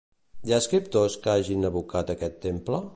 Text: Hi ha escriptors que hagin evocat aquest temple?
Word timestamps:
Hi 0.47 0.53
ha 0.55 0.59
escriptors 0.63 1.19
que 1.27 1.33
hagin 1.37 1.71
evocat 1.73 2.13
aquest 2.17 2.43
temple? 2.49 2.87